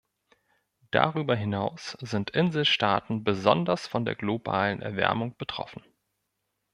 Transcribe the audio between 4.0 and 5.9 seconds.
der globalen Erwärmung betroffen.